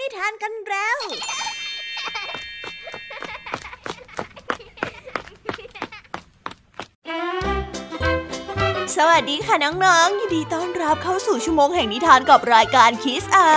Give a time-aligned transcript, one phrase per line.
[0.00, 0.98] นิทานกันแล้ว
[8.96, 13.52] สวัสดีค่ะน้องๆ ยินดีต้อนรับเข้าสู่ชั่วโมงแห่งนิทานกับรายการคิสเอา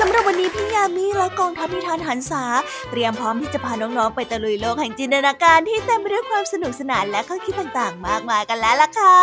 [0.00, 2.44] สำหรับวันนี้พี่ยามีและกองทัพนิทานหันษา
[2.90, 9.16] เตรียมพร้อมที่จะพาน้องๆ ไปตะลุยโลกแห่งจินตนาการที่เต็มไปด้วยความสนุกสนานและข้อคิดต่างๆ มากมายกันแล้วล่ะค่ะ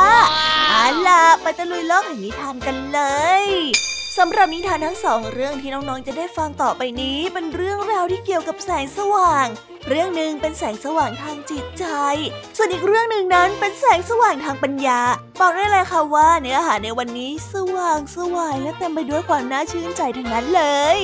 [0.69, 2.99] เอาล่ะไปตะลุยโลกแห่งนิทานกันเล
[3.43, 3.45] ย
[4.19, 9.47] สำหรับนิทานทั้งสองเรื่องที่น้องๆจะได้ฟังต่อไปนี้เป็นเรื่องราวที่เกี่ยวกับแสงสว่าง
[9.89, 11.85] เรื่องหนึ่งเป็นแสงสว่างทางจิตใจ
[12.57, 14.99] ส่วนอีกเรื่องหนึ่งนั้นเป็นแสงสว่างทางปัญญา
[15.39, 20.63] บอกได้เลยค่ะว่าเนื้อหาในวันนี้สว่างสวายและเต็มไปด้วยความน่าชื่นใจทั้งนั้นเล
[20.95, 20.97] ย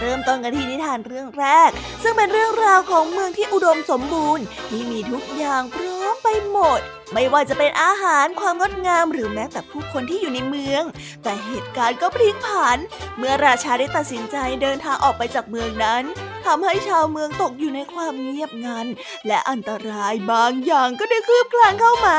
[0.00, 1.70] เริ่มต้นกันที่นิทานเรื่องแรก
[2.02, 5.95] ซึ่งเป็นเรื่องราวของเมืองที่อุดมสมบูรณ์ที่มีทุกอย่างพร้อม
[6.28, 6.80] ไปหมด
[7.12, 10.82] ไม่ว่าจะเป็นอาหารความงดงามหรือแม้แต่ผู้คนที่อยู่ในเมือง
[11.22, 12.78] แต่เหตุการณ์ก็พลิกผัน
[13.18, 16.04] เมื่อราชาได้ตัดสินใจเดินทางออกไปจากเมืองนั้น
[16.46, 18.86] ทำให้ชาวเมืองตกอยู่ในความเงียบงัน
[19.26, 22.18] และอันตรายบางอย่างก็ได้คืบคลานเข้ามา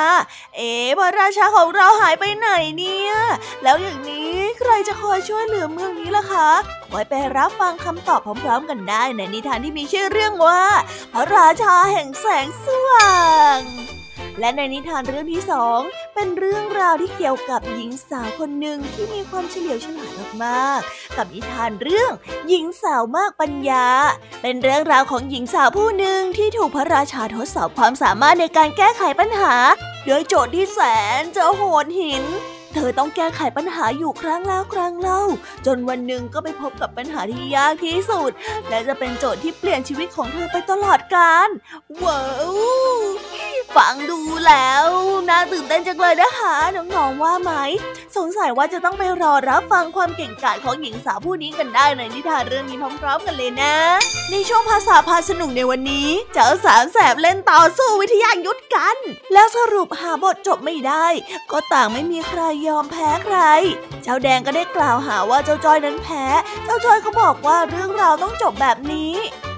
[0.55, 3.13] เอ๋พระราชาของเราหายไปไหนเนี่ย
[3.63, 6.49] แล้วอย่างนี้ใครจะคอยช่วยเหลือเมืองนี้ล่ะคะ
[6.89, 10.63] ไว้ไปรับฟังคำตอบพร้อม ๆ กันได้ในนิทานที่มีชื่อเรื่องว่า
[11.13, 13.17] พระราชาแห่งแสงสว่า
[13.57, 13.59] ง
[14.39, 15.79] และในนิทานเรื่องที่สอง
[16.15, 20.11] เป็นเรื่องราวที่เกี่ยวกับหญิงสาวคนหนึ่งที่มีความเฉลียวฉลาด
[20.43, 22.11] มากๆ กับนิทานเรื่อง
[22.47, 23.87] หญิงสาวมากปัญญา
[24.41, 29.55] เป็นเรื่องราวของหญิงสาวผู้หนึ่งที่ถูกพระราชาทดสอบความสามารถในการแก้ไขปัญหา
[30.05, 30.79] โดยโจทย์ที่แส
[31.19, 32.25] นจะโหดหิน
[32.73, 35.23] เธอต้องแก้ไขปัญหาอยู่ครั้งแล้วครั้งเล่า
[35.65, 38.31] จนวันหนึ่งก็ไปพบกับปัญหาที่ยากที่สุด
[38.69, 41.49] และจะเป็นโจทย์ที่เปลี่ยนชีวิตของเธอไปตลอดกาล
[42.03, 42.21] ว้า
[42.95, 42.97] ว
[43.77, 44.85] ฟังดูแล้ว
[45.29, 47.51] น่าตื่นเต้นจังเลยนะคะน้องๆว่าไหม
[48.17, 53.75] สงสัยว่าจะต้องไปรอรับฟังความเก่งกาจของหญิงสาวผู้นี้กันได้ในนิทานเรื่องนี้พร้อมๆกันเลยนะ
[54.31, 58.97] ในช่วงภาษาพาสนุกในวันนี้ เจ้าสามแสบเล่นต่อสู้วิทยายุทธกัน
[59.33, 61.07] แล้วสรุปหาบทจบไม่ได้
[61.51, 63.37] ก็ต่างไม่มีใครยอมแพ้ใคร
[64.03, 66.25] เจ้าแดงก็ได้กล่าวหาว่าเจ้าจอยนั้นแพ้
[66.65, 69.13] เจ้าจอยเขาบอกว่าเรื่องราวต้องจบแบบนี้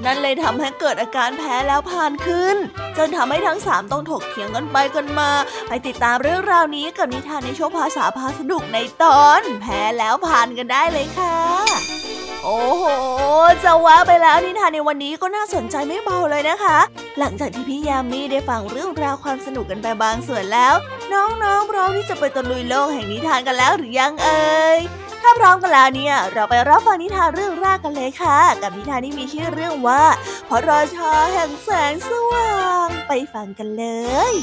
[0.06, 2.58] นั่นเลยทำให้เกิดอาการแพ้แล้วผ่านขึ้น
[2.98, 5.30] จนทำให้ทั้งสามต้องถกเถียงกันไปกันมา
[5.68, 11.36] ไปติดตามเรื่องราวนี้กับนิทานในช่วงภาษาพาสนุกในตอน แพ้แล้วผ่านกันได้เลยค่ะ
[12.44, 12.86] โอ้โห
[13.64, 16.80] จะว่าไปแล้วนิทานในวันนี้ก็น่าสนใจไม่เบาเลยนะคะ
[17.20, 20.74] หลังจากที่พี่ยามีได้ฟังเรื่องราวความสนุกกันไปบางส่วนแล้ว
[21.14, 24.80] น้องๆพร้อมที่จะไปตะลุยโลกแห่งนิทานกันแล้วหรือยังเอ่ย
[25.22, 30.04] ถ้าพร้อมกันแล้วเนี่ย เราไปรับฟังนิทานเรื่องแรกกันเลยค่ะ กับนิทานที่มีชื่อเรื่องว่า
[30.50, 32.52] พระราชาแห่งแสงสว่า
[32.86, 33.86] ง ไปฟังกันเล
[34.32, 34.34] ย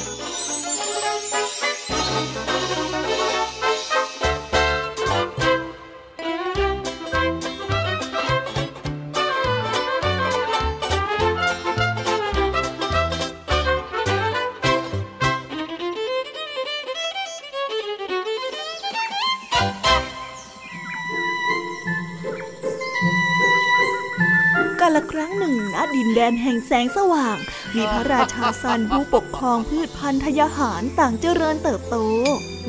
[26.19, 27.37] แดนแห่งแสงสว่าง
[27.75, 31.97] มีพระราชาซันผู้ปกครองพืชพันธุ์ทยาหารต่างเจริญเติบโต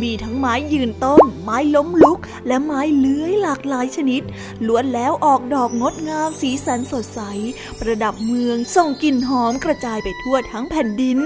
[0.02, 4.22] มีทั้งไม้ยืนต้น ไม้ล้มลุก และไม้เลื้อยหลากหลายชนิด
[4.68, 7.22] ล้วนแล้วออกดอกงดงามสีสันสดใส
[7.80, 11.20] ประดับเมืองส่งกลิ่นหอมกระจายไปทั่วทั้งแผ่นดิน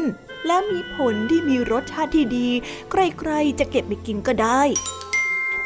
[0.48, 2.50] และมีผลที่มีรสชาติที่ดี
[2.92, 4.62] ใครๆจะเก็บไปกินก็ได้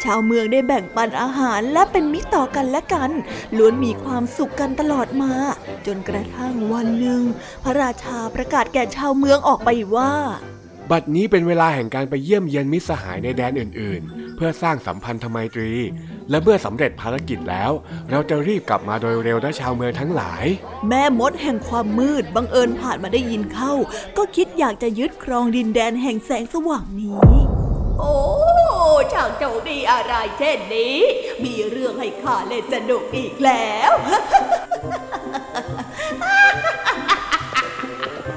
[0.04, 3.12] ชาวเมืองได้แบ่งปันอาหารและเป็นมิตรต่อกันและกัน
[3.58, 5.34] ล้วนมีความสุขกันตลอดมา
[5.86, 7.22] จนกระทั่งวันหนึ่ง
[7.64, 10.14] พระราชาประกาศแก่ชาวเมืองออกไปว่า
[10.92, 15.72] บัดนี้เป็นเวลาแห่งการไปเยี่ยมเยียนมิตรสหายในแดนอื่น ๆ เพื่อสร้างสัมพันธไมตรี
[16.30, 17.72] และเมื่อสำเร็จภารกิจแล้ว
[18.12, 20.46] เราจะรีบกลับมาโดยเร็วนะชาวเมืองทั้งหลาย
[20.88, 23.74] แม่มดแห่งความมืดบังเอิญผ่านมาได้ยินเข้า
[24.18, 27.55] ก็คิดอยากจะยึดครองดินแดนแห่งแสงสว่างนี้
[28.00, 28.14] โอ้
[29.14, 30.98] ช่างเจ้าดีอะไรเช่นนี้
[31.44, 33.92] มีเรื่องให้ข้าเล่นสนุกอีกแล้ว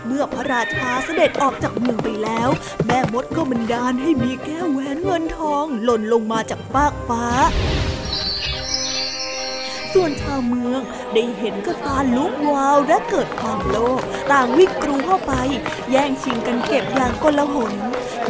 [0.06, 2.48] เมื่อพระราชาเสด็จออกจากเมืองไปแล้ว
[2.86, 7.24] แม่มดก็บันดาลให้มีแก้วแหวนเงินทองหล่นลงมาจากฟากฟ้า
[9.94, 10.80] ส่วนชาวเมือง
[11.14, 14.00] ได้เห็นก็ตาลุกวาวและเกิดความโลภ
[14.30, 15.32] ต่างวิ่งกรูเข้าไป
[15.90, 17.72] แย่งชิงกันเก็บอย่างกลหน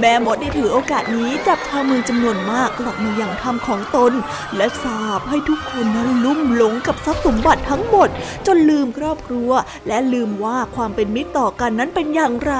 [0.00, 4.12] แม่มดได้ถือโอกาสนี้จับชาวเมืองจำนวนมากกลับมาอย่างธรรมของตน
[4.56, 8.08] และสาบให้ทุกคนนั้นลุ่มหลงกับทรัพย์สมบัติทั้งหมด
[8.46, 9.50] จนลืมครอบครัว
[9.88, 12.54] และลืมว่าความเป็นมิตรต่อกันนั้นเป็นอย่างไร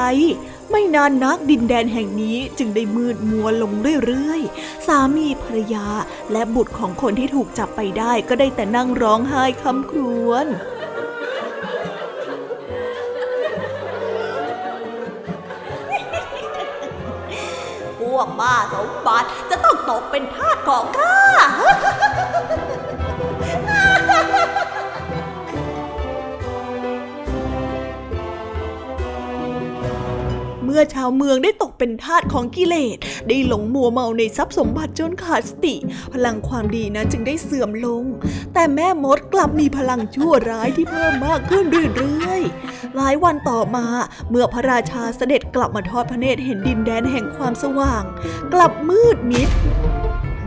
[0.71, 3.73] ไม่นานนักดินแดนแห่งนี้จึงได้มืดมัวลง
[4.07, 5.87] เรื่อยๆ สามีภรรยา
[6.33, 10.49] และบุตรของคนที่ถูกจับไปได้ก็ได้แต่นั่งร้องไห้คำครวญ
[18.19, 21.17] วกบ้าสมบัติจะต้องตกเป็นทาสของข้า
[30.65, 32.99] เมื่อชาวเมืองได้ตกเป็นทาสของกิเลส
[33.29, 35.75] ได้หลงมัวเมาในทรัพย์สมบัติจนขาดสติ
[36.13, 38.05] พลังความดีนั้นจึงได้เสื่อมลง
[38.61, 41.65] แต่แม่มดกลับมีพลังชั่วร้ายที่เพิ่มมากขึ้น
[41.97, 43.87] เรื่อยๆ หลายวันต่อมา
[44.31, 48.03] เมื่อพระราชาเสด็จกลับมาทอดพระเนตรเห็นดินแดนแห่งความสว่าง
[48.55, 49.49] กลับมืดมิด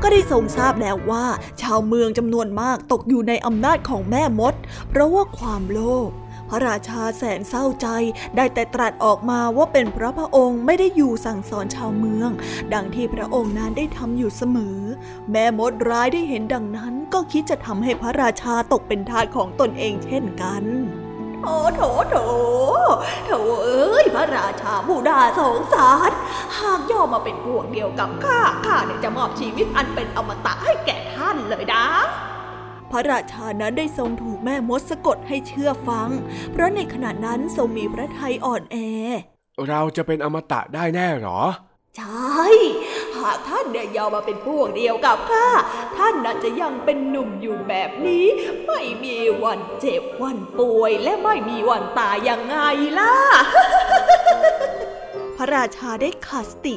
[0.01, 1.25] ก็ได้ทรงทราบแล้วว่า
[1.61, 4.53] ชาวเมืองจำนวนมากตกอยู่ในอำนาจของแม่มด
[4.89, 6.09] เพราะว่าความโลภ
[6.53, 7.87] พระราชาแสนเศร้าใจ
[8.35, 12.29] ได้แต่ตรัสออกมาว่าเป็นเพราะพระองค์ไม่ได้อยู่สั่งสอนชาวเมือง
[12.73, 14.79] ดังที่พระองค์นั้นได้ทำอยู่เสมอ
[15.31, 20.63] แม่มดร้ายได้เห็นดังนั้นก็คิดจะทำให้พระราชาตกเป็นทาสของตนเองเช่นกัน
[21.43, 22.15] โถโถโถ
[23.25, 23.31] โถ
[23.63, 26.11] เอ้ยพระราชาผู้น่าสงสาร
[26.57, 31.85] หากย่อมาเป็นพวกเดียวกับข้า ข้าเนี่ยจะมอบชีวิตอันเป็นอมตะให้แก่ท่านเลยนะ
[32.91, 36.09] พระราชานั้นได้ทรงถูกแม่มดสะกดให้เชื่อฟัง
[36.51, 38.77] เพราะในขณะนั้นทรงมีพระทัยอ่อนแอ
[39.67, 41.41] เราจะเป็นอมตะได้แน่หรอ
[41.97, 42.43] ใช่
[43.17, 45.47] หากท่านเนี่ยยอมมาเป็นพวกเดียวกับข้า
[45.97, 48.25] ท่านน่าจะยังเป็นหนุ่มอยู่แบบนี้
[48.67, 52.57] ไม่มีวันเจ็บวันป่วยและไม่มีวันตายยังไง
[52.99, 53.13] ล่ะ
[54.80, 54.80] พ
[55.41, 56.75] ระราชาได้ขาดสติ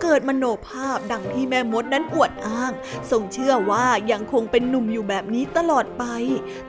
[0.00, 2.72] เกิดมโนภาพดังที่แม่มดนั้นอวดอ้าง
[3.10, 6.04] ทรงเชื่อว่ายังคงเป็นหนุ่มอยู่แบบนี้ตลอดไป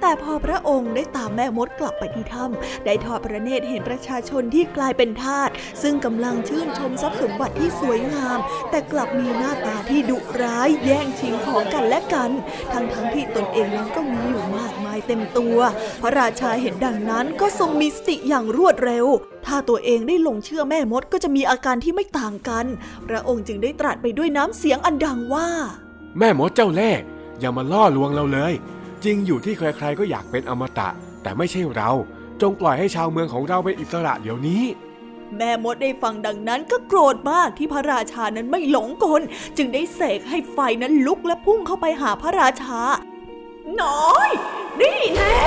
[0.02, 5.50] แต่พอพระองค์ได้ตามแม่มดกลับไปที่ถ้ำได้ทอดพระเนตรเห็นประชาชนที่กลายเป็นทาส
[5.82, 8.40] ซึ่งกำลังชื่นชมทรัพย์สมบัติที่สวยงาม
[8.70, 12.32] แต่กลับมีหน้าตาที่ดุร้ายแย่งชิงของกันและกัน
[12.74, 15.58] ทั้งทั้งที่ตนเองนั้นก็มีอยู่มากายเต็มตัว
[16.02, 19.06] พระราชาเห็นดังนั้นก็ทรงมีสติอย่างรวดเร็ว
[19.46, 22.66] ถ้าตัวเองได้ลงเชื่อแม่มดก็จะมีอาการที่ไม่ต่างกัน
[23.08, 25.48] พระองค์จึงได้ตรัสไปด้วยน้ำเสียงอันดังว่า
[26.18, 27.02] แม่มดเจ้าเล่ห์
[27.40, 28.54] อย่ามาล่อลวงเราเลย
[29.04, 30.90] จริงอยู่ที่ใครๆก็อยากเป็นอมตะ
[31.24, 31.92] แต่ไม่ใช่เรา
[32.42, 34.64] จงปล่อยให้ชาวเมืองของเราเป็นอิสระเดี๋ยวนี้
[35.38, 39.22] แม่มดได้ฟังดังนั้นก็โกรธมากที่พระราชานั้นไม่หลงกล
[39.58, 42.80] จึงได้เสกให้ไฟนั้นลุกและพุ่งเข้าไปหาพระราชา
[43.82, 44.30] น้อย
[44.82, 45.38] นี่แน่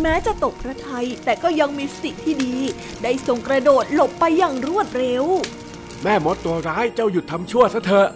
[0.00, 2.54] แม้จะตกพระทัยแต่ก็ยังมีสติที่ดี
[3.02, 5.24] ได้ทรงกระโดดหลบไปอย่างรวดเร็ว
[6.02, 8.08] แม่มดตัวร้ายเจ้าหยุดทำชั่วซะเถอะ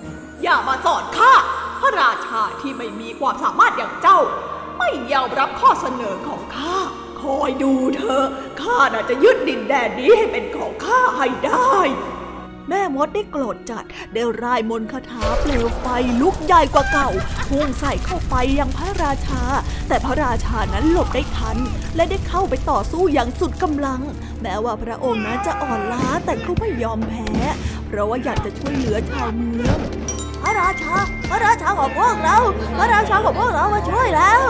[0.43, 1.33] อย่ามาสอนข้า
[1.81, 4.19] พระราชาที่ไม่มีความสามารถอย่างเจ้า
[4.79, 6.77] ไม่ยอมรับข้อเสนอของข้า
[7.21, 8.27] คอยดูเถอะ
[8.63, 11.77] ข้าน่าจะยึดดินแดนนี้ให้เป็นของข้าให้ได้
[12.69, 13.84] แม่มดได้โกรธจัด
[14.14, 15.87] ได้ร่ายมนต์คาถาเปลวไฟ
[16.20, 17.08] ลุกใหญ่กว่าเก่า
[17.49, 19.43] พุ่งใส่เข้าไปยังพระราชา
[19.88, 21.56] แต่พระราชานั้นหลบได้ทัน
[21.96, 24.00] และได้เข้าไปต่อสู้อย่างสุดกำลัง
[24.43, 27.31] แม้ว่าพระองค์นั้นจะอ่อนล้าแต่ก็ไม่ยอมแพ้
[27.87, 29.78] เพราะว่าอยากจะช่วยเหลือชาวเมือง
[30.43, 30.96] พระราชา
[31.31, 32.38] พระราชาของพวกเรา
[32.78, 34.43] พระราชาของพวกเรามาช่วยแล้ว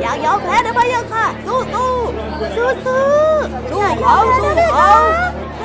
[0.00, 1.92] อย่ายอมแพ้นะพะยะค่ะ สู้สู้
[2.56, 3.04] สู้สู้
[3.70, 4.90] สู้เขาสู้เขา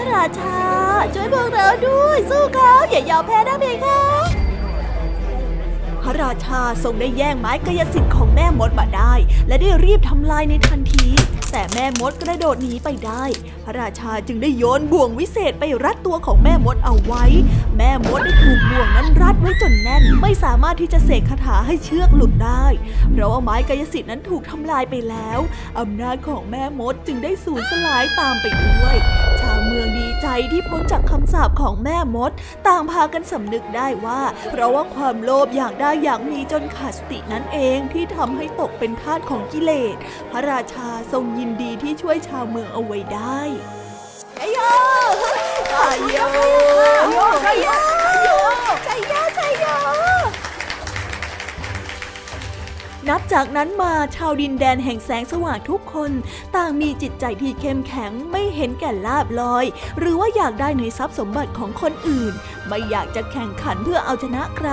[0.10, 0.60] ระราชา
[1.14, 4.00] ช่วยพวกเราด้วย สู้เขาอย่ายอมแพ้นะเพคะ
[6.04, 9.14] พระราชาทรงได้แย่งไม้กายสิทธิ์ของแม่มดมาได้
[9.48, 11.08] และได้รีบทำลายในทันที
[11.52, 13.24] แต่แม่มดกระโดดหนีไปได้
[13.66, 17.26] พระราชาจึงได้โยนบ่วงวิเศษไปรัดตัวของแม่มดเอาไว้
[17.78, 22.66] แม่มดได้ถูกบ่วงนั้นรัดไว้จนแน่น ไม่สามารถที่จะเสกคาถาให้เชือกหลุดได้
[23.12, 25.40] เพราะว่าไม้กายสิทธิ์นั้นถูกทำลายไปแล้ว
[25.80, 28.98] อำนาจของแม่มดจึงได้สูญสลายตามไปด้วย
[30.52, 32.32] ที่พ้นจากคำสาปของแม่มด
[32.68, 39.96] ต่างพากันสำนึกได้ว่า เพราะว่าความโลภอยากได้อยากมีจนขาดสตินั่นเองที่ทำให้ตกเป็นทาสของกิเลส
[40.32, 43.42] พระราชาทรงยินดีที่ช่วยชาวเมืองเอาไว้ได้
[44.38, 44.60] ชัยโย
[45.74, 46.18] ชัยโย
[47.44, 47.68] ชัยโย
[48.88, 50.09] ชัยโยชัยโย
[53.10, 56.12] นับจากนั้นมาชาวดินแดนแห่งแสงสว่างทุกคน
[56.56, 59.66] ต่างมีจิตใจที่เข้มแข็งไม่เห็นแก่ลาบลอย
[60.00, 62.34] หรือว่าอยากได้ในทรัพย์สมบัติของคนอื่น
[62.68, 64.70] ไม่อยากจะแข่งขันเพื่อเอาชนะใคร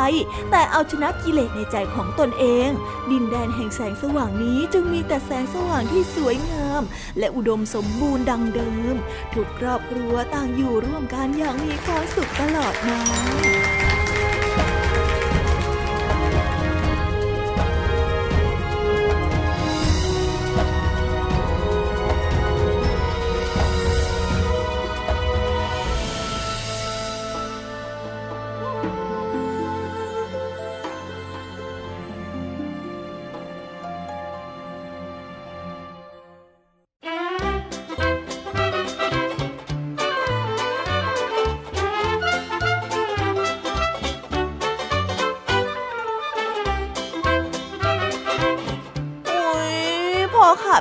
[0.51, 2.69] แต่เอาชนะกิเลสในใจของตนเอง
[3.11, 6.83] ดินแดนแห่งแสงสว่างนี้จึงมีแต่แสงสว่างที่สวยงาม
[7.19, 8.97] และอุดมสมบูรณ์ดังเดิม
[9.35, 13.01] ทุกครอบครัวต่างอยู่ร่วมกันอย่างมีความสุขตลอดมา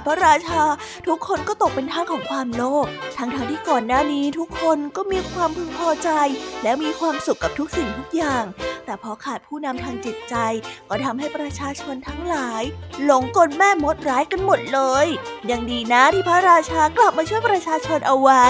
[0.05, 0.63] พระราชา
[1.07, 6.09] ทุกคนก็ตกเป็นท่าของความโลภทั้งๆทที่ก่อนหน้านี้ทุกคนก็มีความพึงพอใจ
[6.63, 8.43] และมีความสุขกับทุกสิ่งทุกอย่าง
[8.95, 10.35] แต่พอขาดผู้นำทางจิตใจ
[10.89, 12.63] ก็ทำให้ประชาชนทั้งหลาย
[13.03, 15.07] หลงกลแม่มดร้ายกันหมดเลย
[15.49, 18.45] ยังดีนะที่พระราชากลับมาช่วยประชาชนเอาไว้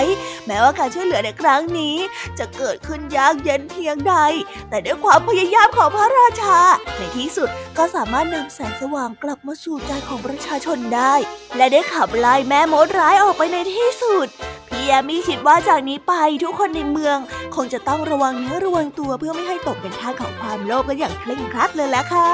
[0.48, 1.96] แม้ว่าการช่วยเหลือในครั้งนี้
[2.40, 4.16] จะเกิดขึ้นยากเย็นเพียงใด
[4.70, 6.58] แต่ด้วยความพยายามของพระราชา
[6.98, 11.14] ในที่สุดก็สามารถนำแสงสว่างกลับมาสู่ใจของประชาชนได้
[11.58, 14.28] และได้ขับไล่แม่มดร้ายออกไปในที่สุด
[14.88, 16.14] พี่แอมี่คิดว่าจากนี้ไป
[16.44, 17.18] ทุกคนในเมือง
[17.56, 22.30] คงจะต้องระวังเนื้อระวังตัวเพื่อไม่ให้ตกเป็นทาสของความโลภกันอย่างเคร่งครัดเลยแหละค่ะ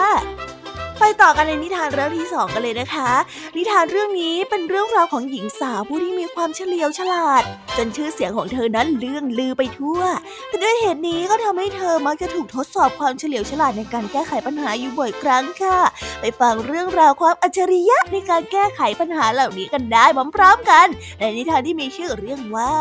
[1.02, 3.12] ไปต่อกันในนิทานเรื่องที่สองกันเลยนะคะ
[3.58, 7.44] นิทานเรื่องนี้เป็นเรื่องราวของหญิงสาวผู้ที่มีความเฉลียวฉลาด
[7.78, 10.02] จนชื่อเสียงของเธอนั้นเลื่องลือไปทั่ว
[10.48, 15.80] แต่ด้วยเหตุนี้ก็ทำให้เธอมักจะถูกทดสอบความเฉลียวฉลาดในการแก้ไขปัญหาอยู่บ่อยครั้งค่ะ
[16.22, 20.06] ไปฟังเรื่องราวความอัจฉริยะในการแก้ไขปัญหาเหล่านี้กันได้
[20.36, 20.88] พร้อมๆกัน
[21.20, 22.72] ในนิทานที่มีชื่อเรื่องว่า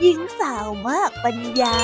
[0.00, 1.76] หญิงสาวมากปัญญา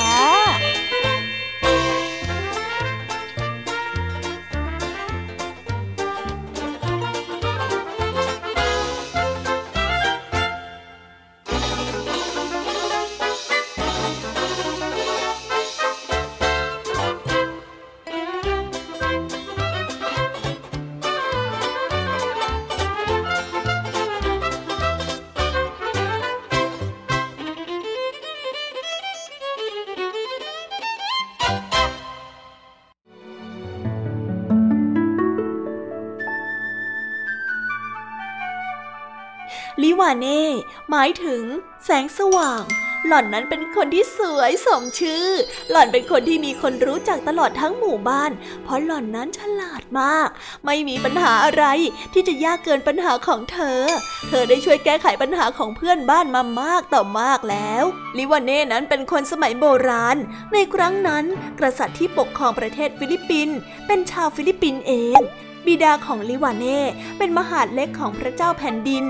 [40.19, 40.42] เน่
[40.90, 41.42] หมายถึง
[41.85, 42.64] แสงสว่าง
[43.07, 45.26] หล่อนนั้นเป็นคนที่สวยสมชื่อ
[45.71, 48.31] หล่อนเป็นคนที่มีคนรู้จักตลอดทั้งหมู่บ้าน
[48.64, 50.28] เพราะหล่อนนั้นฉลาดมาก
[50.66, 51.64] ไม่มีปัญหาอะไร
[52.12, 53.81] ที่จะยากเกินปัญหาของเธอ
[54.28, 57.85] เธอได้ช่วยแก้ไขปัญหาของเพื่อนบ้านมามากต่อมากแล้ว
[58.19, 60.16] ลิวาเน่นั้นเป็นคนสมัยโบราณ
[60.52, 61.25] ในครั้งนั้น
[61.61, 65.21] กษัตริย์ที่ปกครองประเทศฟิลิปปินส์เป็นชาวฟิลิปปินส์เอง
[65.66, 66.81] บิดาของลิวานเน่
[67.19, 69.04] เป็นมหาดเล็กของพระเจ้าแผ่นดิน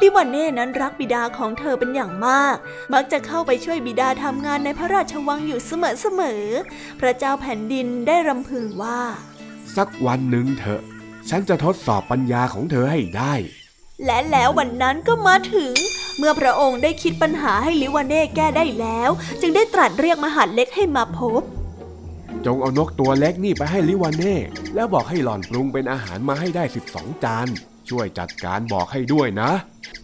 [0.00, 2.56] ลิวานเน่นั้นรักบิดาของเธอเป็นอย่างมาก
[2.92, 9.00] มักจะเข้าไปช่วยบิดาทำงานในพระราชวังอยู่เสมอๆ พระเจ้าแผ่นดินได้รำพึงว่า
[9.76, 10.82] สักวันหนึ่งเถอะ
[11.30, 13.34] ฉันจะทดสอบปัญญาของเธอให้ได้
[14.04, 15.72] และแล้ววันนั้นก็มาถึง
[16.18, 21.42] เมื่อพระองค์ได้คิดปัญหาให้ลิวานเน่แก้ได้แล้ว จึงได้ตรัสเรียกมหาดเล็กให้มาพบ
[22.46, 24.36] จงเอานกตัวเล็กนี่ไปให้ลิวานเน่
[24.74, 27.48] แล้วบอกให้หล่อนปรุงเป็นอาหารมาให้ได้สิบสองจาน
[27.88, 29.50] ช่วยจัดการบอกให้ด้วยนะ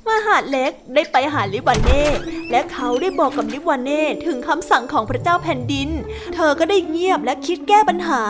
[0.06, 2.02] มหาดเล็กได้ไปหาลิวานเน่
[2.50, 5.88] และเขาได้บอกกับลิวานเน่ถึงคำสั่งของพระเจ้าแผ่นดิน
[6.34, 8.22] เธอก็ได้เงียบและคิดแก้ปัญหา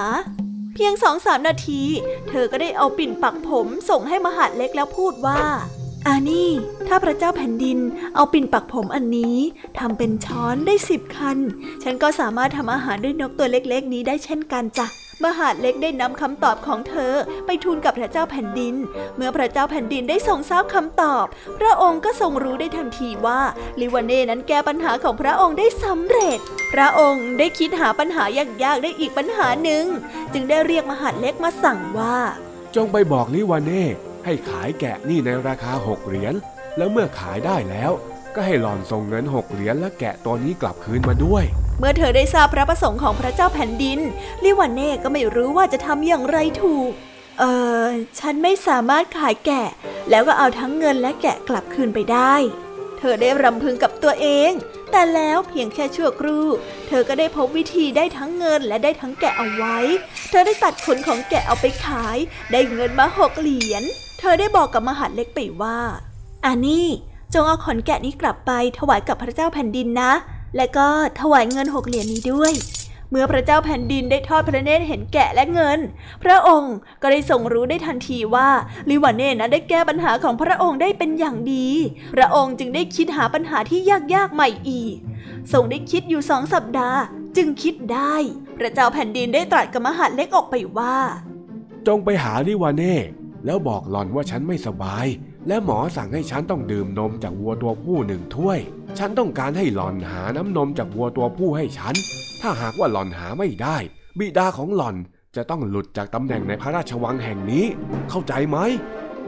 [0.74, 1.82] เพียงสองสามนาที
[2.28, 5.40] เธอก็ได้เอาปิ่นปักผมส่งให้มหาดเล็กแล้วพูดว่า
[6.06, 6.50] อานี่
[6.86, 7.78] ถ้าพระเจ้าแผ่นดิน
[8.14, 9.36] เอาปิ่นปักผมอันนี้
[9.78, 11.38] ทำเป็นช้อนได้สิบคัน
[11.82, 14.86] ฉันก็สามารถทำอาหารด้วยนกตัวเล็กๆ นี้ได้เช่นกันจ้ะ
[15.24, 17.12] มหาดเล็กได้นำคำตอบของเธอ
[17.46, 18.74] ไปทูลกับพระเจ้าแผ่นดิน
[19.16, 21.24] เมื่อพระเจ้าแผ่นดินได้ทรงทราบคำตอบ
[21.58, 23.40] พระองค์ก็ทรงรู้ได้ทันทีว่า
[23.80, 26.38] ลิวานเน่นั้นแก้ปัญหาของพระองค์ได้สำเร็จ
[26.72, 28.24] พระองค์ได้คิดหาปัญหา
[28.62, 29.84] ยากๆได้อีกปัญหาหนึ่ง
[30.32, 32.16] จึงได้เรียกมหาดเล็กมาสั่งว่า
[32.76, 33.84] จงไปบอกลิวานเน่
[34.24, 36.34] ให้ขายแกะนี่ในราคาหกเหรียญ
[36.76, 37.92] แล้วเมื่อขายได้แล้ว
[38.34, 41.44] ก็ให้หลอนส่งเงินหกเหรียญและแกะตัวนี้กลับคืนมาด้วย
[41.78, 44.00] เมื่อเธอได้ทราบพระประสงค์ของพระเจ้าแผ่นดิน
[44.44, 46.90] ลิวานเน่ก็ไม่รู้ว่าจะทำอย่างไรถูก
[47.38, 47.44] เอ
[47.84, 47.86] อ
[48.18, 49.68] ฉันไม่สามารถขายแกะ
[50.10, 52.34] แล้วก็เอาทั้งเงินและแกะกลับคืนไปได้
[52.98, 54.50] เธอได้รำพึงกับตัวเอง
[54.90, 56.46] แต่แล้วเพียงแค่ชั่วครู่
[56.88, 59.78] เธอก็ได้พบวิธีได้ทั้งเงินและได้ทั้งแกะเอาไว้
[60.30, 62.18] เธอได้ตัดขนของแกะเอาไปขาย
[62.52, 63.82] ได้เงินมาหกเหรียญ
[64.20, 65.78] เธอได้บอกกับมหาดเล็กไปว่า
[66.44, 66.88] อานี่
[67.34, 70.12] จงเอาขนแกะนี้กลับไปถวายกับพระเจ้าแผ่นดินนะ
[70.56, 70.88] และก็
[71.20, 72.52] ถวายเงินหกเหรียญนี้ด้วย
[73.10, 75.78] เมื่อพระเจ้าแผ่นดินได้ทอดพระเนตรเห็นแกะและเงิน
[76.24, 78.48] พระองค์ก็ได้ทรงรู้ได้ทันทีว่า
[78.90, 81.68] ลิวานเน่นั้นได้แก้ปัญหาของพระองค์ได้เป็นอย่างดี
[82.14, 83.80] พระองค์จึงได้คิดหาปัญหาที่
[84.14, 84.96] ยากๆใหม่อีก
[85.52, 87.00] ทรงได้คิดอยู่สองสัปดาห์
[87.36, 88.14] จึงคิดได้
[88.58, 90.96] พระเจ้าแผ่นดินได้ตรัสกับมหาเล็กออกไปว่า
[91.86, 92.96] จงไปหาลิวานเน่
[93.44, 95.06] แล้วบอกหล่อนว่าฉันไม่สบาย
[95.48, 98.58] และหมอสั่งให้ฉันต้องดื่มนมจากวัวตัวผู้หนึ่งถ้วย
[98.98, 101.94] ฉันต้องการให้หล่อนหาน้ำนมจากวัวตัวผู้ให้ฉัน
[102.40, 103.76] ถ้าหากว่าหล่อนหาไม่ได้
[104.18, 104.96] บิดาของหล่อน
[105.36, 107.64] จะต้องหลุดจากตำแหน่งในพระราชวังแห่งนี้
[108.10, 108.58] เข้าใจไหม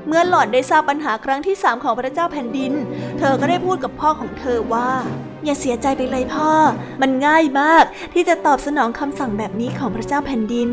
[0.07, 2.73] เมื่อหล่อนได้ทราบปัญหาครั้งที่สามของพระเจ้าแผ่นดิน
[3.19, 4.91] เธอก็ได้พูดกับพ่อของเธอว่า
[5.45, 6.51] อย่าเสียใจไปเลยพ่อ
[7.03, 10.69] มันง่ายมากที่จะตอบสนองคำสั่งแบบนี้ของพระเจ้าแผ่นดิน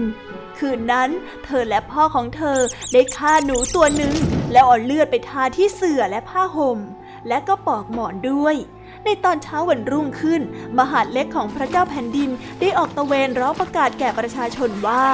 [0.59, 1.09] คืนนั้น
[1.45, 2.57] เธอและพ่อของเธอ
[2.93, 4.13] ได้ฆ่าหนูตัวหนึ่ง
[4.51, 6.79] แล้วเอาเลือดไปทาที่เสื่อและผ้าห่ม
[7.27, 8.55] และก็ปอกหมอนด้วย
[9.05, 10.41] ในตอนเช้าวันรุ่งขึ้น
[10.77, 12.29] มหาดเล็กของพระเจ้าแผ่นดิน
[12.59, 15.05] ได้ออกตะเวนร้องประกาศแก่ประชาชนว่า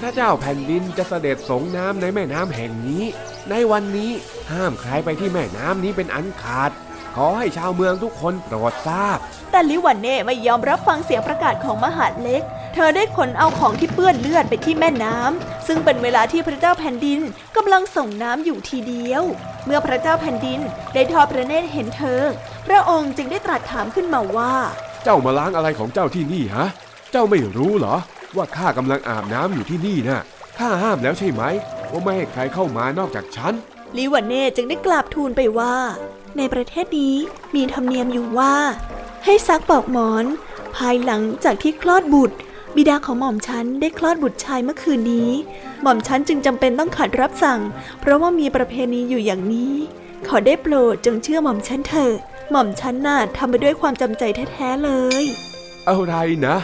[0.00, 3.04] พระเจ้าแผ่นดินจะเสด็จสงน้ำในแม่น้ำแห่งนี้
[3.50, 4.10] ในวันนี้
[4.52, 6.70] ห้ามใครไปที่แม่น้ำนี้เป็นอันขาด
[7.20, 9.18] ขอให้ชาวเมืองทุกคนโปรดทราบ
[9.50, 12.42] แต่ลิวันเน่ไม่ยอมรับฟังเสียงประกาศของมหาดเล็ก
[12.74, 17.20] เธอได้ขนเอาของที่เปื้อนเลือดไปที่แม่น้ำซึ่งเป็นเวลาที่พระเจ้าแผ่นดิน
[17.56, 19.22] กำลังส่งน้ำอยู่ทีเดียว
[19.64, 20.60] เมื่อพระเจ้าแผ่นดิน
[20.94, 22.22] ได้ทอดพระเนตรเห็นเธอ
[22.66, 24.54] พระองค์จึงได้ตรัสถามขึ้นมาว่า
[25.04, 26.66] เจ้ามาล้างอะไรของเจ้าที่นี่ฮะ
[27.12, 27.96] เจ้าไม่รู้เหรอ
[28.36, 30.20] ว่าข้ากำลังอาบน้ำอยู่ที่นี่นะ่ะ
[30.58, 31.42] ข้าห้ามแล้วใช่ไหม
[31.90, 33.52] ว่าไม่ให้ใครเข้ามานอกจากฉัน
[33.96, 35.74] ลิวันเน่จึงได้กราบทูลไปว่า
[36.38, 37.16] ในประเทศนี้
[37.54, 38.54] มีธรรมเนียมอยู่ว่า
[39.24, 40.24] ให้ซักปลอกหมอน
[40.76, 42.36] ภายหลังจากที่คลอดบุตร
[42.76, 45.30] บิดาของหม่อมฉันได้คลอดบุตรชายเมื่อคืนนี้
[45.82, 47.60] หม่อมฉันจึงจำเป็นต้องขัดรับสั่ง
[48.00, 49.74] เพราะว่ามีประเพณีอยู่อย่างนี้
[50.28, 52.14] ขอได้โปรดจงเชื่อหม่อมฉันเถอะ
[52.50, 54.90] หม่อมฉันน่ะทำไปด้วยความจำใจแท้ๆเล
[55.22, 55.24] ย
[55.88, 56.14] อะไร
[56.46, 56.56] นะ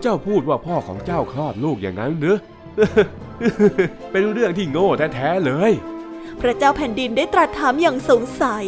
[0.00, 2.36] เจ้าพูดว่าพ่อของเจ้าคลอดลูกอย่างนั้นหรือ
[4.12, 5.72] เป็นเรื่องที่โง่แท้ๆเลย
[6.40, 8.66] พระเจ้าแผ่นดินได้ตรัสถามอย่างสงสัย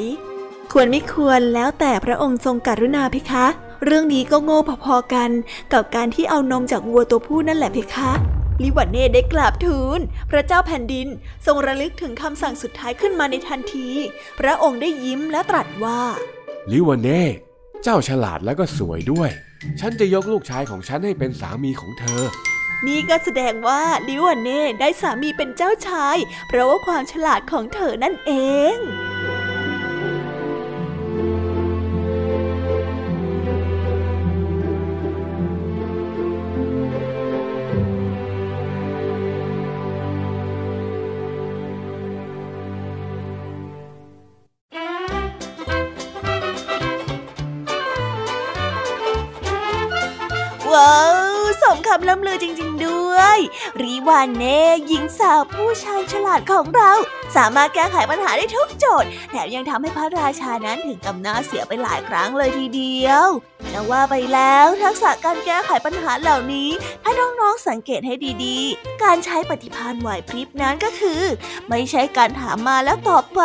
[0.72, 3.46] ควรไม่ควรแล้วแต่พระองค์ทรงกรุณาเพคะ
[3.84, 5.30] เรื่องนี้ก็โง่พอๆกัน
[5.72, 8.10] กับการที่เอานมจากวัวตัวผู้นั่นแหละเพคะ
[8.62, 11.08] ลิวันเน่ได้กราบทูลพระเจ้าแผ่นดิน
[11.46, 13.88] ทรงระลึกถึงคำสั่งสุดท้ายขึ้นมาในทันที
[14.38, 16.00] พระองค์ได้ยิ้มและตรัสว่า
[16.72, 17.22] ลิวานเน่
[17.82, 19.30] เจ้าฉลาดแล้วก็สวยด้วย
[19.80, 22.22] ฉันจะยกลูกชายของฉันให้เป็นสามีของเธอ
[22.86, 26.16] นี่ก็แสดงว่าลิวันเน่ได้สามีเป็นเจ้าชาย
[26.48, 28.32] เพราะว่าความฉลาดของเธอนั่นเอ
[28.74, 28.76] ง
[53.82, 56.92] รีวานเน่หญิงสาวผู้ชายฉลาดของเรา
[57.36, 63.26] สามารถแก้ไขปัญหาได้ทุกโจทย์แถมยังทำให้พระราชานั้นถึงกำหน้าเสียไปหลายครั้งเลยทีเดียว
[63.70, 66.68] แต่ว่าไปแล้วทักษะการแก้ไขปัญหาเหล่านี้
[67.02, 68.14] ถ้าน้องๆสังเกตให้
[68.44, 71.22] ดีๆ การใช้ปฏิภาณไหวพริบนั้นก็คือ
[71.68, 73.42] ไม่ใช่การถามมาแล้วตอบไป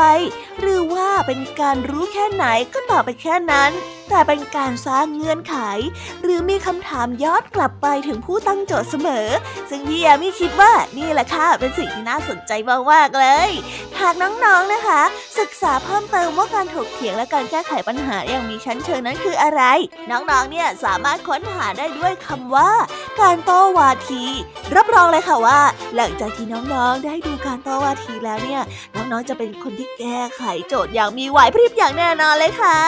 [0.60, 3.72] หรือว่าเป็นการรู้แค่ไหนก็ตอบไปแค่นั้น
[4.15, 5.56] แต่เป็นการสร้างเงื่อนไข
[6.23, 9.28] หรือมีคำถามย้อนกลับไปถึงผู้ตั้งโจทย์เสมอ
[9.69, 12.52] ซึ่งพี่แอมี่คิดว่านี่แหละค่ะเป็นสิ่งที่น่าสนใจ
[12.91, 13.49] มากๆเลย
[13.99, 15.02] หากน้องๆนะคะ
[15.39, 19.62] ศึกษาเพิ่มเติมว่าการถกเถียงและการแก้ไขปัญหาอย่างมีชั้นเชิงนั้นคืออะไร
[20.12, 22.71] น้องๆเนี่ยสามารถค้นหาได้ด้วยคำว่า
[23.21, 24.23] การโต้วาที
[24.76, 25.60] รับรองเลยค่ะว่า
[25.95, 28.62] หลังจากที่น้องๆได้ดูการโต้วาทีแล้วเนี่ย
[28.95, 32.80] น้องๆจะเป็นคนที่แก้ไขโจทย์อย่างมีไหวพริบอย่างแน่นอนเลยค่ะ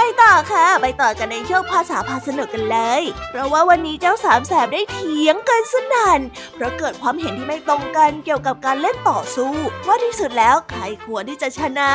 [0.00, 6.20] ไปต่อค่ะ ไปต่อกันในช่วงภาษาพาสนุกกันเลย เพราะว่าวันนี้เจ้าสามแสบได้เถียงกันสนั่น
[6.54, 9.52] เพราะเกิดความเห็นที่ไม่ตรงกันเกี่ยวกับการเล่นต่อสู้
[9.86, 11.90] ว่าที่สุดแล้วใครควรที่จะชนะ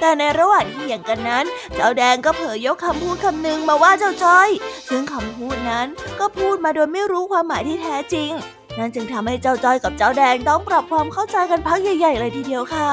[0.00, 4.48] แต่ในระหว่างที่เถียงกันนั้น เจ้าแดงก็เผยยกคำพูดคำหนึ่งมาว่าเจ้าจ้อย
[4.88, 5.86] ซึ่งคำพูดนั้น
[6.20, 8.32] ก็พูดมาโดยไม่รู้ความหมายที่แท้จริง
[8.78, 12.90] นั่นจึงทำให้เจ้าจ้อยกับเจ้าแดงต้องปรับความเข้าใจกันพักใหญ่ๆเลยทีเดียวค่ะ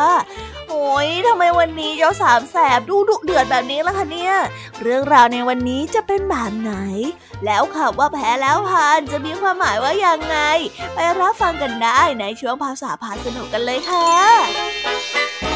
[0.69, 4.33] โอ้ยทำไมวันนี้เจ้าสามแสบดูดุเดือดแบบนี้ล่ะคะเนี่ย
[4.81, 6.73] เรื่องราวในวันนี้จะเป็นแบบไหน
[7.45, 10.37] แล้วค่ะว่าแพ้แล้วพานจะมีความหมายว่าอย่างไง
[10.93, 15.50] ไปรับฟังกันได้ในช่วงภาษาพาสนุกกันเลยค่ะ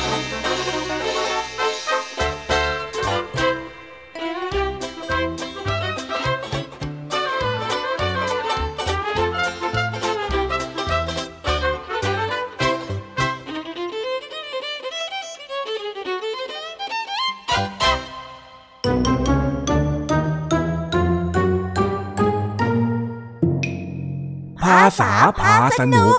[24.99, 26.13] ษาพาสนุก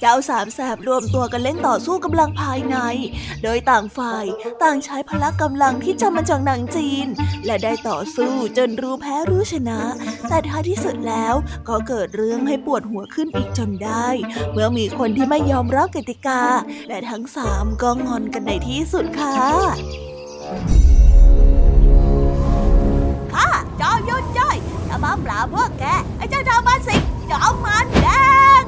[0.00, 2.76] เจ้าสามแสบรวมตัวกันเล่นต่อสู้กำลังภายใน
[3.42, 4.24] โดยต่างฝ่าย
[4.62, 7.06] ต่างใช้พละกำลังที่จำมาจากหนังจีน
[7.46, 9.80] และได้ต่อสู้จนรู้แพ้รู้ชนะ
[10.28, 11.34] แต่ท้ายที่สุดแล้ว
[11.68, 14.08] ก็เกิดเรื่องให้ปวดหัวขึ้นอีกจนได้
[14.52, 16.42] เมื่อมีคนที่ไม่ยอมรับกติกา
[16.88, 19.36] และทั้งสามก็งอนกันในที่สุดค่ะ
[23.34, 23.48] ข้า
[23.80, 24.56] จอมยุทธจ้อย
[24.88, 25.84] จะมาปราบพวกแก
[26.16, 26.96] ไอ้เจ้าจอมมันสิ
[27.30, 28.08] จอมมันแด
[28.60, 28.64] ง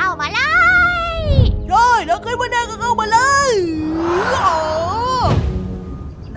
[0.00, 0.40] เข้ามาเล
[1.00, 1.06] ย
[1.68, 3.18] ได้แล้วขึ้นมาได้ก็เข้ามาเล
[3.50, 3.52] ย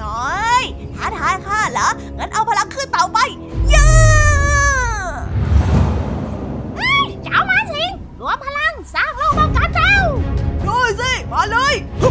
[0.01, 0.61] น้อย
[0.95, 3.19] ท้าทายข้าเหรอ งั้นเอาพลังขึ้นเต่าไป
[3.69, 5.11] เยอะ
[7.23, 9.95] เจ้ามาสิงรวมพลังสร้างโลกมังกรเจ้า
[10.63, 12.09] ได้สิ มาเลยฮึ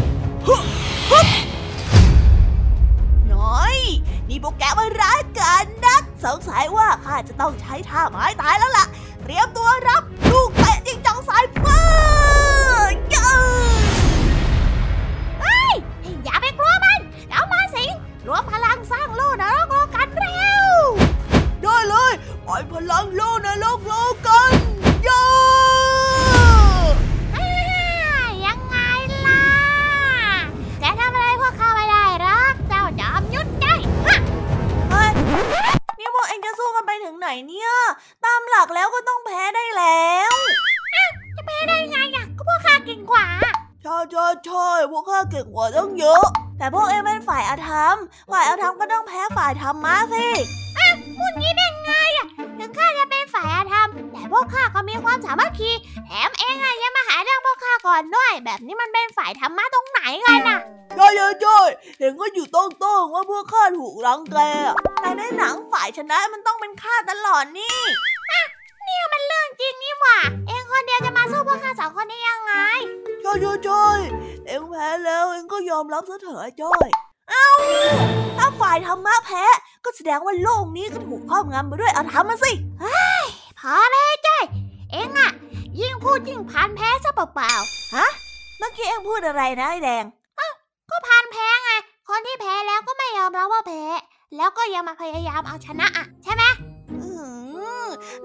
[3.33, 3.77] น้อย
[4.29, 8.87] นี่พวกแกมันร้ายกันนัก สงสัยว่าข้าจะต้องใช้ท่าไม้ตายแล้วล่ะ
[9.23, 10.03] เตรียมตัวรับ
[54.71, 55.71] กข้าก็มีความสามัคคี
[56.07, 60.61] แถมเองอะยังมาหาเรื่องพวกข้าก่อนด้วย แบบนี้มันเป็นฝ่ายธรรมะตรงไหนกันอะ
[60.97, 61.59] ใช่ใช่ใช่
[61.99, 64.37] เห็นก็อยู่ต้องต้องว่าพวกข้าถูกรังแก
[65.01, 67.79] แต่ในหนังฝ่ายชนะมันต้องเป็นข้าตลอดนี่
[68.31, 68.43] อะ
[68.87, 72.55] นี่มันเรื่องจริงนี่หว่า เองคนเดียวจะมาสู้พวกข้าสองคนได้ยังไง
[73.25, 73.99] จ้อยจ้อย
[74.47, 76.89] เอ็งแพ้แล้วเอ็งก็ยอมรับซะเถอะจ้อย
[77.31, 77.47] เอ้า
[78.39, 79.45] ถ้าฝ่ายธรรมะแพ้
[79.85, 83.25] ก็แสดงว่าโลกนี้ก็ถูกครอบงำไปด้วยอธรรมมาสิเฮ้ย
[83.65, 84.45] พอเลยจ้อย
[84.93, 85.31] เอ็งอะ
[85.81, 88.07] ยิ่งพูดยิ่งพันแพ้ซะเปล่าๆฮะ
[88.59, 90.05] เมื่อกี้เอ็งพูดอะไรนะไอ้แดง
[90.39, 90.49] อ้า
[90.91, 91.71] ก็พันแพ้ไง
[92.09, 93.83] คนที่แพ้แล้วก็ไม่ยอมรับว่าแพ้
[94.37, 96.45] แล้วก็ยังมาพยายามเอาชนะอะใช่ไหม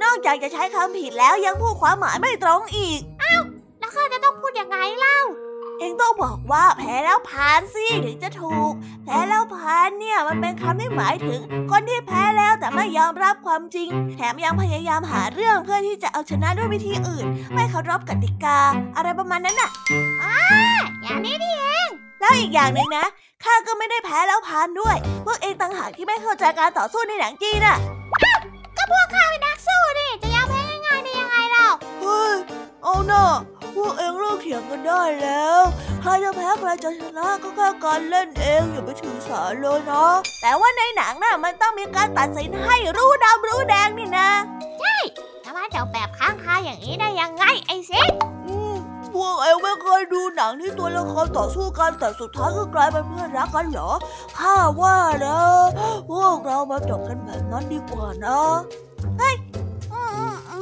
[0.03, 3.41] นอกจากจะใช้คำผิดแล้วยังพูดความหมายไม่ตรงอีกอ้าว
[3.79, 5.19] แล้วข้าจะต้องพูดยังไงเล่า
[5.79, 8.71] เองต้องบอกว่าแพ้แล้วผ่านสิถึงจะถูก
[9.05, 11.39] แพ้แล้วผ่านเนี่ยมันเป็นคำที่หมายถึง
[11.71, 18.59] คนที่แพ้แล้วแต่ไม่ยอมรับความจริง แถมยังพยายามหาเรื่องเพื่อที่จะเอาชนะด้วยวิธีอื่น ไม่เคารพกติกา
[18.95, 19.71] อะไรประมาณนั้นน่ะ
[20.23, 20.35] อ่า
[21.03, 21.87] อย่างนี้นี่เอง
[22.19, 23.05] แล้วอีกอย่างหนึ่งนะ
[23.43, 27.77] ข้าก็ไม่ได้แพ้แล้วผ่านด้วย พวกเองต่างหากที่ไม่เข้าใจการต่อสู้ในหนังจีนน่ะ
[28.77, 31.67] ก็พวกข้าเป็นนักสู้ดิจะยอมแพ้ง่ายๆได้ยังไงเรา
[32.01, 32.35] เฮ้ย
[32.85, 33.25] เอาหน่า
[33.75, 35.61] พวกเองเลิกเถียงกันได้แล้ว
[36.01, 40.05] ใครจะแพ้ใครจะชนะก็แค่การเล่นเองอย่าไปถือสาเลยนะ
[40.41, 44.29] แต่ว่าในหนังน่ะมันต้องมีการตัดสินให้รู้ดำรู้แดงนี่นะ
[44.79, 44.95] ใช่
[45.45, 48.01] ทำไมจบแบบค้างคาอย่างนี้ได้ยังไงไอ้ซิ
[49.13, 53.91] พวกเองไม่เคยดูหนังที่ตัวละครต่อสู้กันแต่สุดท้ายก็กลายเป็นเพื่อนรักกันเหรอ
[54.39, 55.39] ข้าว่านะ
[56.11, 58.39] พวกเรามาจบกันแบบนั้นดีกว่านะ
[59.19, 59.35] เฮ้ย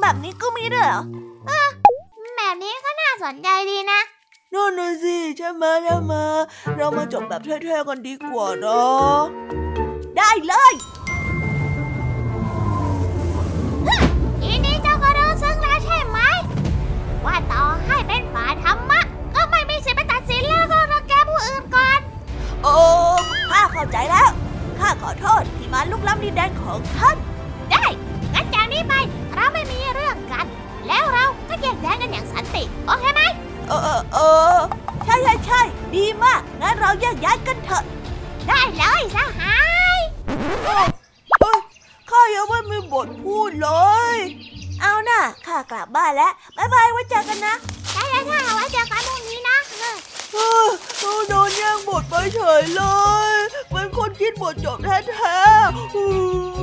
[0.01, 1.03] แบบนี้ก็มีด้วยเหรอ
[2.53, 4.01] แบบนี้ก็น่าสนใจดีนะ
[4.53, 6.13] นั่นน่ะสิใช่ไหมใช่ไหม
[6.77, 8.83] เรามาจบแบบเท่ๆกันดีกว่านะ
[10.17, 10.73] ได้เลย
[14.41, 16.19] ทีนี้เจ้าก็รู้ซึ้งแล้วใช่ไหม
[17.25, 19.01] ว่าต่อให้เป็นฝ่ายธรรมะ
[19.35, 21.99] ก็ไม่มีสิทธิ์ไปตัดสินแล้วก็รังแกผู้อื่นก่อน
[22.63, 22.75] โอ้
[23.51, 24.29] ข้าเข้าใจแล้ว
[24.79, 27.17] ข้าขอโทษที่มาลุกล้ำดินแดนของท่าน
[27.71, 27.85] ได้
[28.33, 28.93] งั้นจากนี้ไป
[31.53, 33.21] ก็แยกย้ายกันอย่างสันติโอเคไหม
[33.67, 34.19] เออเออเอ
[34.55, 34.59] อ
[35.05, 35.61] ใช่ใช่ใช่
[35.95, 37.83] ดีมากงั้นเราแยกย้ายกันเถอะ
[38.47, 39.57] ได้เลยสหา
[39.97, 39.99] ย
[42.09, 43.69] ข้ายังไม่มีบทพูดเล
[44.13, 44.15] ย
[44.81, 47.55] เอาน่ะข้ากลับบ้านแล้วบายบายไว้เจอกันนะ
[47.91, 49.57] ใช่ใช่ใช่ไว้เจอกันพรุ่งนี้นะ
[50.33, 50.67] เออ
[51.27, 52.81] โดนแย่งบทไปเฉยเล
[53.29, 53.31] ย
[53.71, 56.62] เป็นคนคิดบทจบแท้ๆ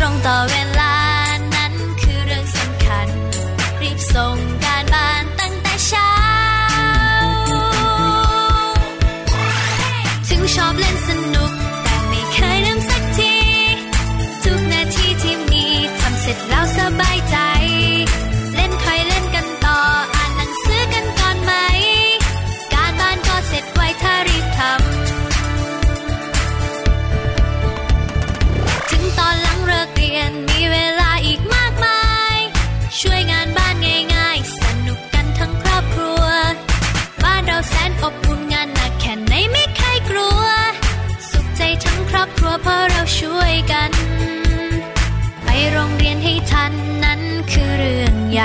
[0.00, 0.89] 撞到原来。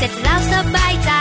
[0.00, 1.19] Zet love stap bijtaal.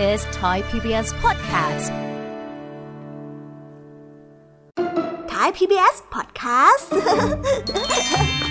[0.00, 1.90] is Thai PBS Podcast.
[5.28, 6.88] Thai PBS Podcast?